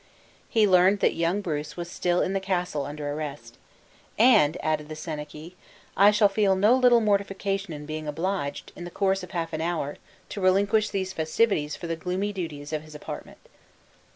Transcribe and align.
He 0.49 0.67
learned 0.67 0.99
that 1.01 1.13
young 1.13 1.41
Bruce 1.41 1.77
was 1.77 1.87
still 1.87 2.23
in 2.23 2.33
the 2.33 2.39
castle 2.39 2.85
under 2.87 3.11
arrest, 3.11 3.59
"and," 4.17 4.57
added 4.63 4.89
the 4.89 4.95
senachie, 4.95 5.55
"I 5.95 6.09
shall 6.09 6.27
feel 6.27 6.55
no 6.55 6.75
little 6.75 7.01
mortification 7.01 7.71
in 7.71 7.85
being 7.85 8.07
obliged, 8.07 8.71
in 8.75 8.83
the 8.83 8.89
course 8.89 9.21
of 9.21 9.29
half 9.29 9.53
an 9.53 9.61
hour, 9.61 9.97
to 10.29 10.41
relinquish 10.41 10.89
these 10.89 11.13
festivities 11.13 11.75
for 11.75 11.85
the 11.85 11.95
gloomy 11.95 12.33
duties 12.33 12.73
of 12.73 12.81
his 12.81 12.95
apartment." 12.95 13.37